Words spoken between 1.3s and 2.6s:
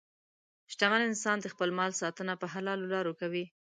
د خپل مال ساتنه په